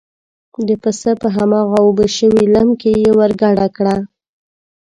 [0.67, 3.95] د پسه په هماغه اوبه شوي لم کې یې ور ګډه کړه.